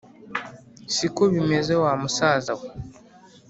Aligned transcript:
siko 0.95 1.23
bimeze 1.33 1.73
wa 1.83 1.91
musaza 2.01 2.53
we 2.59 2.67